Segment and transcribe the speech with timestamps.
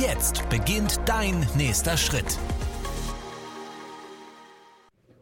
[0.00, 2.38] Jetzt beginnt dein nächster Schritt.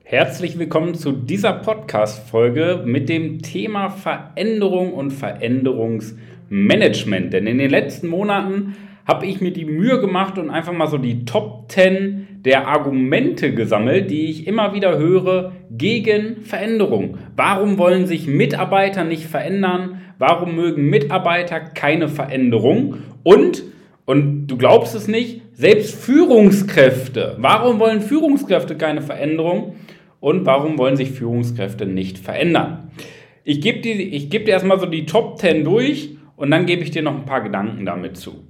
[0.05, 7.33] Herzlich willkommen zu dieser Podcast-Folge mit dem Thema Veränderung und Veränderungsmanagement.
[7.33, 10.99] Denn in den letzten Monaten habe ich mir die Mühe gemacht und einfach mal so
[10.99, 17.17] die Top 10 der Argumente gesammelt, die ich immer wieder höre gegen Veränderung.
[17.35, 20.03] Warum wollen sich Mitarbeiter nicht verändern?
[20.19, 22.99] Warum mögen Mitarbeiter keine Veränderung?
[23.25, 23.63] Und,
[24.11, 27.37] und du glaubst es nicht, selbst Führungskräfte.
[27.39, 29.75] Warum wollen Führungskräfte keine Veränderung?
[30.21, 32.91] und warum wollen sich Führungskräfte nicht verändern.
[33.43, 36.91] Ich gebe dir, geb dir erstmal so die Top 10 durch und dann gebe ich
[36.91, 38.45] dir noch ein paar Gedanken damit zu.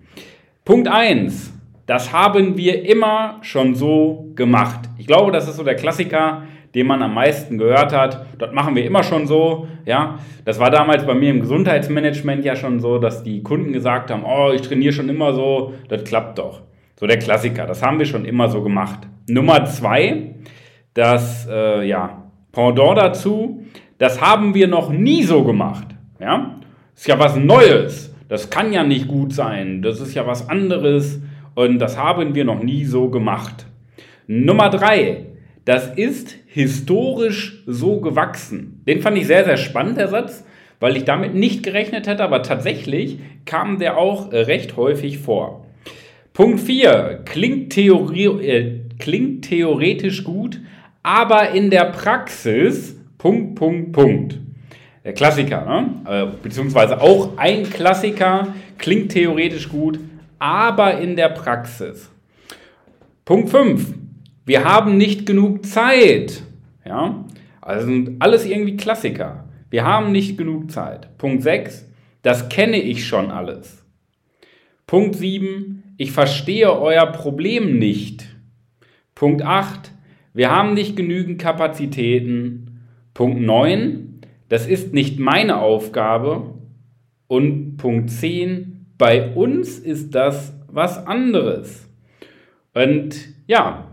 [0.65, 1.55] Punkt 1.
[1.87, 4.89] Das haben wir immer schon so gemacht.
[4.99, 6.43] Ich glaube, das ist so der Klassiker,
[6.75, 8.27] den man am meisten gehört hat.
[8.39, 9.69] Dort machen wir immer schon so.
[9.87, 14.11] Ja, das war damals bei mir im Gesundheitsmanagement ja schon so, dass die Kunden gesagt
[14.11, 16.63] haben: Oh, ich trainiere schon immer so, das klappt doch.
[16.99, 19.01] So der Klassiker, das haben wir schon immer so gemacht.
[19.29, 20.35] Nummer zwei,
[20.95, 23.65] das äh, ja, Pendant dazu,
[23.99, 25.87] das haben wir noch nie so gemacht.
[26.19, 26.57] Ja?
[27.01, 28.15] ist ja was Neues.
[28.29, 29.81] Das kann ja nicht gut sein.
[29.81, 31.21] Das ist ja was anderes.
[31.55, 33.67] Und das haben wir noch nie so gemacht.
[34.27, 35.27] Nummer drei.
[35.71, 38.83] Das ist historisch so gewachsen.
[38.89, 40.45] Den fand ich sehr, sehr spannend, der Satz,
[40.81, 45.65] weil ich damit nicht gerechnet hätte, aber tatsächlich kam der auch äh, recht häufig vor.
[46.33, 47.21] Punkt 4.
[47.25, 50.61] Klingt, Theorie, äh, klingt theoretisch gut,
[51.05, 54.41] aber in der Praxis, Punkt, Punkt, Punkt.
[55.05, 56.33] Der Klassiker, ne?
[56.33, 60.01] Äh, beziehungsweise auch ein Klassiker, klingt theoretisch gut,
[60.41, 62.11] aber in der Praxis.
[63.25, 64.00] Punkt 5.
[64.51, 66.43] Wir haben nicht genug Zeit.
[66.85, 67.25] Ja?
[67.61, 69.45] Also sind alles irgendwie Klassiker.
[69.71, 71.17] Wir haben nicht genug Zeit.
[71.19, 71.89] Punkt 6.
[72.23, 73.87] Das kenne ich schon alles.
[74.89, 75.95] Punkt 7.
[75.99, 78.27] Ich verstehe euer Problem nicht.
[79.15, 79.93] Punkt 8.
[80.35, 82.81] Wir haben nicht genügend Kapazitäten.
[83.15, 86.55] Punkt 9, das ist nicht meine Aufgabe.
[87.29, 91.89] Und Punkt 10, bei uns ist das was anderes.
[92.75, 93.15] Und
[93.47, 93.90] ja,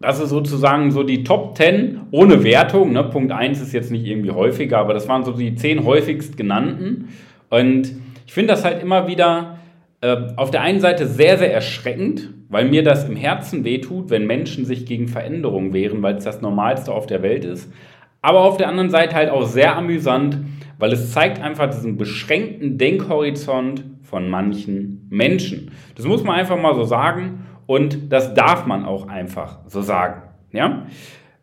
[0.00, 2.92] das ist sozusagen so die Top 10 ohne Wertung.
[2.92, 3.04] Ne?
[3.04, 7.08] Punkt 1 ist jetzt nicht irgendwie häufiger, aber das waren so die 10 häufigst genannten.
[7.50, 7.92] Und
[8.26, 9.58] ich finde das halt immer wieder
[10.00, 14.26] äh, auf der einen Seite sehr, sehr erschreckend, weil mir das im Herzen wehtut, wenn
[14.26, 17.72] Menschen sich gegen Veränderungen wehren, weil es das Normalste auf der Welt ist.
[18.22, 20.38] Aber auf der anderen Seite halt auch sehr amüsant,
[20.78, 25.72] weil es zeigt einfach diesen beschränkten Denkhorizont von manchen Menschen.
[25.96, 30.22] Das muss man einfach mal so sagen und das darf man auch einfach so sagen.
[30.52, 30.86] Ja?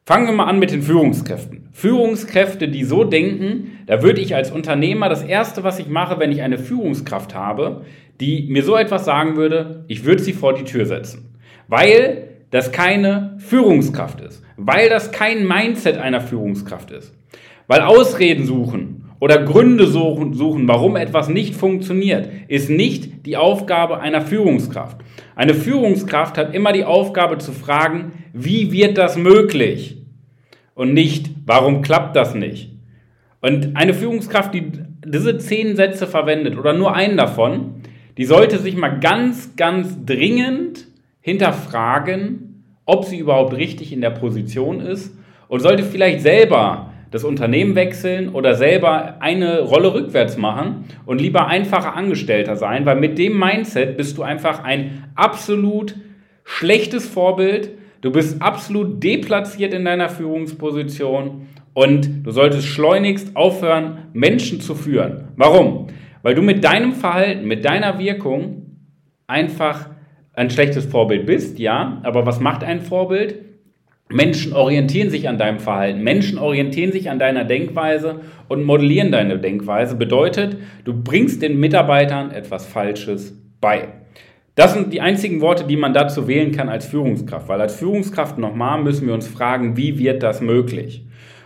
[0.08, 1.70] Fangen wir mal an mit den Führungskräften.
[1.72, 6.32] Führungskräfte, die so denken, da würde ich als Unternehmer das Erste, was ich mache, wenn
[6.32, 7.86] ich eine Führungskraft habe,
[8.20, 11.36] die mir so etwas sagen würde, ich würde sie vor die Tür setzen.
[11.68, 14.42] Weil das keine Führungskraft ist.
[14.58, 17.14] Weil das kein Mindset einer Führungskraft ist.
[17.68, 18.95] Weil Ausreden suchen
[19.26, 24.98] oder Gründe suchen, suchen, warum etwas nicht funktioniert, ist nicht die Aufgabe einer Führungskraft.
[25.36, 29.98] Eine Führungskraft hat immer die Aufgabe zu fragen, wie wird das möglich?
[30.76, 32.70] Und nicht, warum klappt das nicht?
[33.42, 34.72] Und eine Führungskraft, die
[35.04, 37.82] diese zehn Sätze verwendet oder nur einen davon,
[38.20, 40.86] die sollte sich mal ganz, ganz dringend
[41.22, 47.76] hinterfragen, ob sie überhaupt richtig in der Position ist und sollte vielleicht selber das Unternehmen
[47.76, 53.40] wechseln oder selber eine Rolle rückwärts machen und lieber einfacher Angestellter sein, weil mit dem
[53.40, 55.96] Mindset bist du einfach ein absolut
[56.44, 57.70] schlechtes Vorbild.
[58.02, 65.30] Du bist absolut deplatziert in deiner Führungsposition und du solltest schleunigst aufhören, Menschen zu führen.
[65.38, 65.88] Warum?
[66.22, 68.76] Weil du mit deinem Verhalten, mit deiner Wirkung
[69.26, 69.90] einfach
[70.34, 73.36] ein schlechtes Vorbild bist, ja, aber was macht ein Vorbild?
[74.10, 79.40] Menschen orientieren sich an deinem Verhalten, Menschen orientieren sich an deiner Denkweise und modellieren deine
[79.40, 79.96] Denkweise.
[79.96, 83.88] Bedeutet, du bringst den Mitarbeitern etwas Falsches bei.
[84.54, 88.38] Das sind die einzigen Worte, die man dazu wählen kann als Führungskraft, weil als Führungskraft
[88.38, 91.06] nochmal müssen wir uns fragen, wie wird das möglich?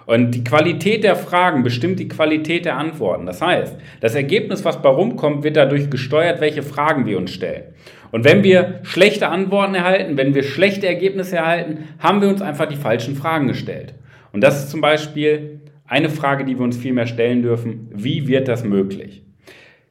[0.09, 3.27] Und die Qualität der Fragen bestimmt die Qualität der Antworten.
[3.27, 7.65] Das heißt, das Ergebnis, was bei rumkommt, wird dadurch gesteuert, welche Fragen wir uns stellen.
[8.09, 12.65] Und wenn wir schlechte Antworten erhalten, wenn wir schlechte Ergebnisse erhalten, haben wir uns einfach
[12.65, 13.93] die falschen Fragen gestellt.
[14.33, 17.91] Und das ist zum Beispiel eine Frage, die wir uns viel mehr stellen dürfen.
[17.93, 19.21] Wie wird das möglich?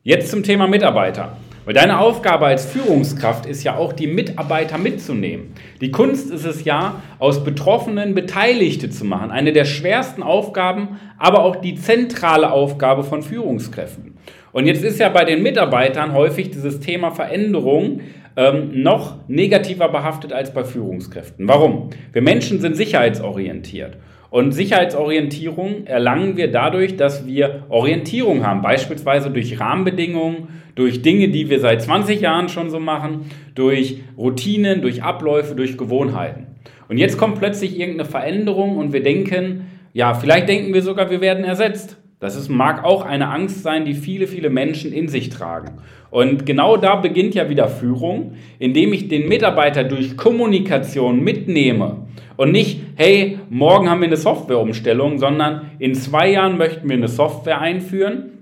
[0.02, 1.36] Jetzt zum Thema Mitarbeiter.
[1.68, 5.52] Weil deine Aufgabe als Führungskraft ist ja auch, die Mitarbeiter mitzunehmen.
[5.82, 9.30] Die Kunst ist es ja, aus Betroffenen Beteiligte zu machen.
[9.30, 14.16] Eine der schwersten Aufgaben, aber auch die zentrale Aufgabe von Führungskräften.
[14.52, 18.00] Und jetzt ist ja bei den Mitarbeitern häufig dieses Thema Veränderung
[18.38, 21.46] ähm, noch negativer behaftet als bei Führungskräften.
[21.48, 21.90] Warum?
[22.14, 23.98] Wir Menschen sind sicherheitsorientiert.
[24.30, 31.48] Und Sicherheitsorientierung erlangen wir dadurch, dass wir Orientierung haben, beispielsweise durch Rahmenbedingungen, durch Dinge, die
[31.48, 36.46] wir seit 20 Jahren schon so machen, durch Routinen, durch Abläufe, durch Gewohnheiten.
[36.88, 41.20] Und jetzt kommt plötzlich irgendeine Veränderung und wir denken, ja, vielleicht denken wir sogar, wir
[41.20, 41.96] werden ersetzt.
[42.20, 45.78] Das mag auch eine Angst sein, die viele, viele Menschen in sich tragen.
[46.10, 52.50] Und genau da beginnt ja wieder Führung, indem ich den Mitarbeiter durch Kommunikation mitnehme und
[52.50, 57.60] nicht, hey, morgen haben wir eine Softwareumstellung, sondern in zwei Jahren möchten wir eine Software
[57.60, 58.37] einführen.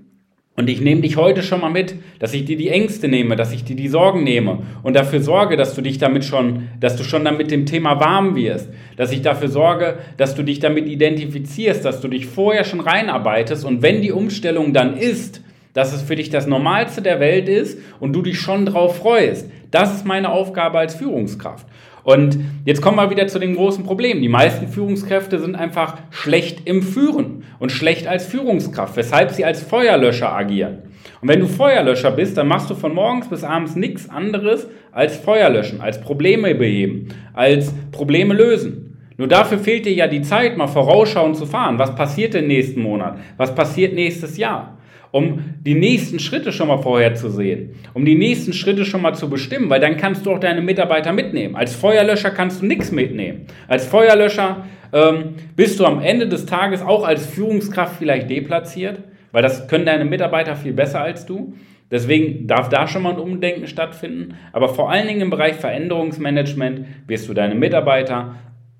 [0.59, 3.53] Und ich nehme dich heute schon mal mit, dass ich dir die Ängste nehme, dass
[3.53, 7.03] ich dir die Sorgen nehme und dafür sorge, dass du dich damit schon, dass du
[7.03, 11.85] schon damit dem Thema warm wirst, dass ich dafür sorge, dass du dich damit identifizierst,
[11.85, 15.43] dass du dich vorher schon reinarbeitest und wenn die Umstellung dann ist,
[15.73, 19.51] dass es für dich das Normalste der Welt ist und du dich schon drauf freust.
[19.69, 21.67] Das ist meine Aufgabe als Führungskraft.
[22.07, 24.21] Und jetzt kommen wir wieder zu dem großen Problem.
[24.21, 29.61] Die meisten Führungskräfte sind einfach schlecht im Führen und schlecht als Führungskraft, weshalb sie als
[29.61, 30.83] Feuerlöscher agieren.
[31.19, 35.17] Und wenn du Feuerlöscher bist, dann machst du von morgens bis abends nichts anderes als
[35.17, 38.97] Feuer löschen, als Probleme beheben, als Probleme lösen.
[39.17, 41.77] Nur dafür fehlt dir ja die Zeit, mal vorausschauend zu fahren.
[41.77, 43.19] Was passiert im nächsten Monat?
[43.35, 44.76] Was passiert nächstes Jahr?
[45.11, 49.69] Um die nächsten Schritte schon mal vorherzusehen, um die nächsten Schritte schon mal zu bestimmen,
[49.69, 51.55] weil dann kannst du auch deine Mitarbeiter mitnehmen.
[51.55, 53.47] Als Feuerlöscher kannst du nichts mitnehmen.
[53.67, 58.99] Als Feuerlöscher ähm, bist du am Ende des Tages auch als Führungskraft vielleicht deplatziert,
[59.31, 61.53] weil das können deine Mitarbeiter viel besser als du.
[61.89, 64.35] Deswegen darf da schon mal ein Umdenken stattfinden.
[64.51, 68.35] Aber vor allen Dingen im Bereich Veränderungsmanagement wirst du deine Mitarbeiter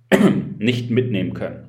[0.58, 1.67] nicht mitnehmen können.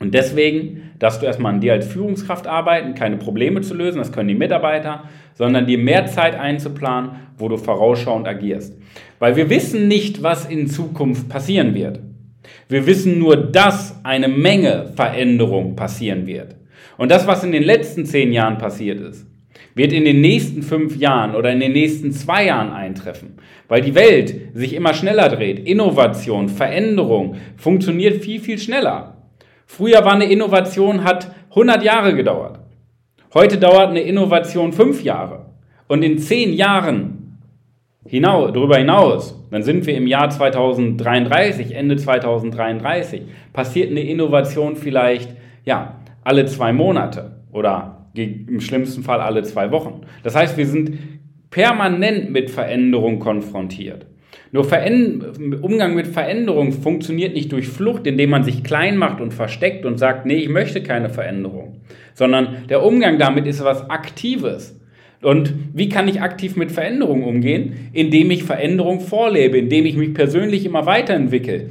[0.00, 4.12] Und deswegen darfst du erstmal an dir als Führungskraft arbeiten, keine Probleme zu lösen, das
[4.12, 5.04] können die Mitarbeiter,
[5.34, 8.76] sondern dir mehr Zeit einzuplanen, wo du vorausschauend agierst.
[9.18, 12.00] Weil wir wissen nicht, was in Zukunft passieren wird.
[12.68, 16.56] Wir wissen nur, dass eine Menge Veränderung passieren wird.
[16.96, 19.26] Und das, was in den letzten zehn Jahren passiert ist,
[19.74, 23.34] wird in den nächsten fünf Jahren oder in den nächsten zwei Jahren eintreffen,
[23.68, 25.66] weil die Welt sich immer schneller dreht.
[25.66, 29.23] Innovation, Veränderung funktioniert viel, viel schneller.
[29.66, 32.60] Früher war eine Innovation, hat 100 Jahre gedauert.
[33.32, 35.46] Heute dauert eine Innovation 5 Jahre.
[35.88, 37.38] Und in 10 Jahren
[38.06, 43.22] hinaus, darüber hinaus, dann sind wir im Jahr 2033, Ende 2033,
[43.52, 45.34] passiert eine Innovation vielleicht,
[45.64, 50.02] ja, alle zwei Monate oder im schlimmsten Fall alle zwei Wochen.
[50.22, 50.98] Das heißt, wir sind
[51.50, 54.06] permanent mit Veränderung konfrontiert.
[54.54, 54.68] Nur
[55.62, 59.98] Umgang mit Veränderung funktioniert nicht durch Flucht, indem man sich klein macht und versteckt und
[59.98, 61.80] sagt, nee, ich möchte keine Veränderung,
[62.12, 64.78] sondern der Umgang damit ist was Aktives.
[65.22, 67.90] Und wie kann ich aktiv mit Veränderung umgehen?
[67.92, 71.70] Indem ich Veränderung vorlebe, indem ich mich persönlich immer weiterentwickle,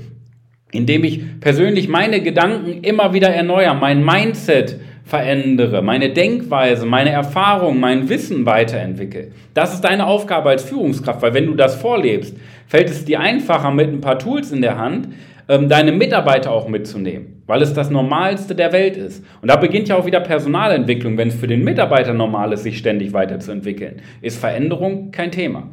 [0.74, 7.80] indem ich persönlich meine Gedanken immer wieder erneuere, mein Mindset verändere, meine Denkweise, meine Erfahrung,
[7.80, 9.32] mein Wissen weiterentwickle.
[9.54, 12.36] Das ist deine Aufgabe als Führungskraft, weil wenn du das vorlebst,
[12.68, 15.10] fällt es dir einfacher, mit ein paar Tools in der Hand
[15.50, 19.24] ähm, deine Mitarbeiter auch mitzunehmen, weil es das Normalste der Welt ist.
[19.42, 21.18] Und da beginnt ja auch wieder Personalentwicklung.
[21.18, 25.68] Wenn es für den Mitarbeiter normal ist, sich ständig weiterzuentwickeln, ist Veränderung kein Thema.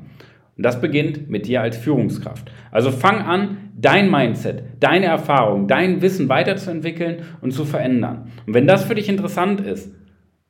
[0.61, 2.53] Und das beginnt mit dir als Führungskraft.
[2.71, 8.31] Also fang an, dein Mindset, deine Erfahrung, dein Wissen weiterzuentwickeln und zu verändern.
[8.47, 9.91] Und wenn das für dich interessant ist,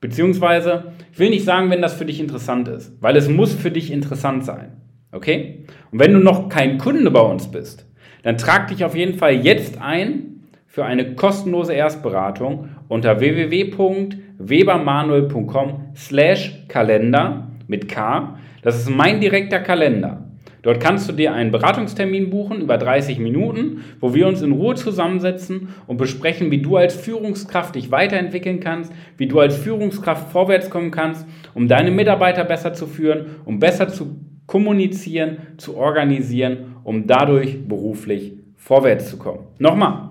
[0.01, 3.71] beziehungsweise, ich will nicht sagen, wenn das für dich interessant ist, weil es muss für
[3.71, 4.73] dich interessant sein.
[5.13, 5.67] Okay?
[5.93, 7.87] Und wenn du noch kein Kunde bei uns bist,
[8.25, 16.67] dann trag dich auf jeden Fall jetzt ein für eine kostenlose Erstberatung unter www.webermanuel.com slash
[16.67, 18.39] Kalender mit K.
[18.63, 20.27] Das ist mein direkter Kalender.
[20.63, 24.75] Dort kannst du dir einen Beratungstermin buchen über 30 Minuten, wo wir uns in Ruhe
[24.75, 30.69] zusammensetzen und besprechen, wie du als Führungskraft dich weiterentwickeln kannst, wie du als Führungskraft vorwärts
[30.69, 37.07] kommen kannst, um deine Mitarbeiter besser zu führen, um besser zu kommunizieren, zu organisieren, um
[37.07, 39.47] dadurch beruflich vorwärts zu kommen.
[39.59, 40.11] Nochmal,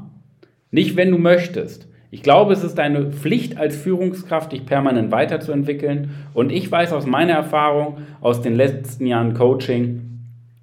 [0.72, 1.89] nicht wenn du möchtest.
[2.12, 6.10] Ich glaube, es ist deine Pflicht als Führungskraft, dich permanent weiterzuentwickeln.
[6.34, 10.02] Und ich weiß aus meiner Erfahrung, aus den letzten Jahren Coaching,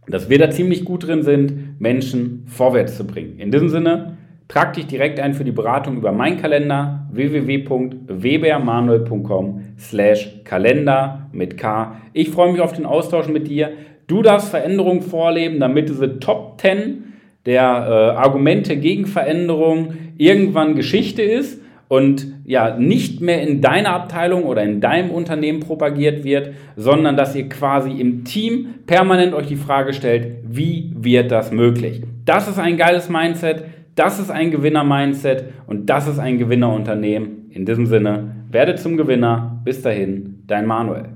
[0.09, 3.39] dass wir da ziemlich gut drin sind, Menschen vorwärts zu bringen.
[3.39, 4.17] In diesem Sinne,
[4.49, 12.01] trag dich direkt ein für die Beratung über meinen Kalender www.webermanuel.com slash Kalender mit K.
[12.13, 13.71] Ich freue mich auf den Austausch mit dir.
[14.09, 17.05] Du darfst Veränderungen vorleben, damit diese Top 10
[17.47, 24.45] der äh, Argumente gegen Veränderung irgendwann Geschichte ist und ja nicht mehr in deiner Abteilung
[24.45, 29.57] oder in deinem Unternehmen propagiert wird, sondern dass ihr quasi im Team permanent euch die
[29.57, 32.03] Frage stellt, wie wird das möglich?
[32.25, 37.51] Das ist ein geiles Mindset, das ist ein Gewinner-Mindset und das ist ein Gewinnerunternehmen.
[37.51, 39.61] In diesem Sinne, werde zum Gewinner.
[39.65, 41.16] Bis dahin, dein Manuel.